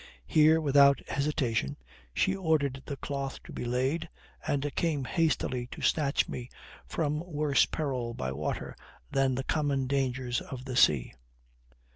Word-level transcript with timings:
Here, 0.25 0.59
without 0.59 1.07
hesitation, 1.07 1.77
she 2.11 2.35
ordered 2.35 2.81
the 2.87 2.97
cloth 2.97 3.37
to 3.43 3.53
be 3.53 3.65
laid, 3.65 4.09
and 4.47 4.73
came 4.73 5.05
hastily 5.05 5.67
to 5.67 5.83
snatch 5.83 6.27
me 6.27 6.49
from 6.87 7.19
worse 7.19 7.67
perils 7.67 8.15
by 8.15 8.31
water 8.31 8.75
than 9.11 9.35
the 9.35 9.43
common 9.43 9.85
dangers 9.85 10.41
of 10.41 10.65
the 10.65 10.75
sea. 10.75 11.13